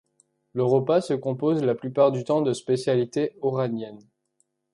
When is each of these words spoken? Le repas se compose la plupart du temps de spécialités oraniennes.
Le 0.53 0.63
repas 0.63 0.99
se 1.01 1.13
compose 1.13 1.61
la 1.63 1.75
plupart 1.75 2.11
du 2.11 2.23
temps 2.23 2.41
de 2.41 2.53
spécialités 2.53 3.37
oraniennes. 3.43 4.01